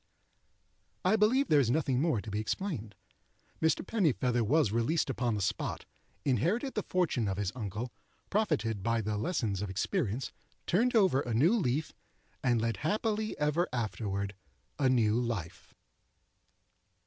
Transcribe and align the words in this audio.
I 1.05 1.15
believe 1.15 1.47
there 1.49 1.59
is 1.59 1.69
nothing 1.69 2.01
more 2.01 2.21
to 2.23 2.31
be 2.31 2.39
explained. 2.39 2.95
Mr. 3.61 3.85
Pennifeather 3.85 4.43
was 4.43 4.71
released 4.71 5.11
upon 5.11 5.35
the 5.35 5.43
spot, 5.43 5.85
inherited 6.25 6.73
the 6.73 6.81
fortune 6.81 7.27
of 7.27 7.37
his 7.37 7.51
uncle, 7.53 7.93
profited 8.31 8.81
by 8.81 9.01
the 9.01 9.15
lessons 9.15 9.61
of 9.61 9.69
experience, 9.69 10.31
turned 10.65 10.95
over 10.95 11.21
a 11.21 11.35
new 11.35 11.53
leaf, 11.55 11.93
and 12.43 12.59
led 12.59 12.77
happily 12.77 13.37
ever 13.37 13.67
afterward 13.71 14.33
a 14.79 14.89
new 14.89 15.19
life. 15.21 15.71